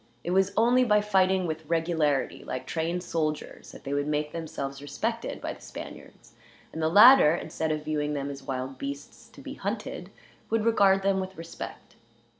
It 0.23 0.31
was 0.31 0.51
only 0.57 0.83
by 0.83 0.99
fighting 0.99 1.45
with 1.45 1.63
regularity, 1.69 2.43
like 2.43 2.65
trained 2.65 3.03
soldiers, 3.03 3.71
that 3.71 3.83
they 3.83 3.93
would 3.93 4.07
make 4.07 4.31
themselves 4.31 4.81
respected 4.81 5.39
by 5.39 5.53
the 5.53 5.61
Spaniards; 5.61 6.33
and 6.73 6.81
the 6.81 6.89
latter, 6.89 7.35
instead 7.35 7.71
of 7.71 7.85
viewing 7.85 8.15
them 8.15 8.31
as 8.31 8.41
wild 8.41 8.79
beasts 8.79 9.29
to 9.29 9.41
be 9.41 9.53
hunted, 9.53 10.09
would 10.49 10.65
regard 10.65 11.03
them 11.03 11.19
with 11.19 11.37
respect. 11.37 11.97